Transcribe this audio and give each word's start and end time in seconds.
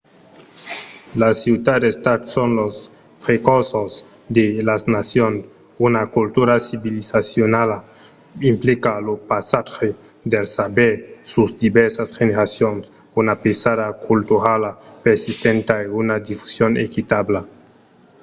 las 1.21 1.35
ciutats-estats 1.43 2.27
son 2.35 2.49
los 2.59 2.73
precursors 3.25 3.93
de 4.37 4.45
las 4.69 4.81
nacions. 4.97 5.37
una 5.87 6.03
cultura 6.17 6.53
civilizacionala 6.67 7.77
implica 8.53 8.91
lo 9.07 9.13
passatge 9.31 9.87
del 10.31 10.45
saber 10.57 10.93
sus 11.33 11.49
divèrsas 11.63 12.09
generacions 12.19 12.81
una 13.21 13.35
pesada 13.45 13.85
culturala 14.07 14.71
persistenta 15.05 15.73
e 15.85 15.87
una 16.03 16.15
difusion 16.29 16.71
equitabla 16.87 17.41